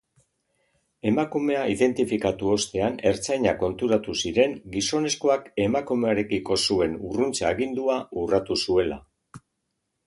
Emakumea 1.09 1.65
identifikatu 1.73 2.49
ostean 2.55 2.97
ertzainak 3.11 3.59
konturatu 3.65 4.17
ziren 4.25 4.57
gizonezkoak 4.77 5.47
emakumearekiko 5.67 6.59
zuen 6.69 6.99
urruntze 7.13 7.51
agindua 7.55 8.01
urratu 8.27 8.61
zuela. 8.67 9.01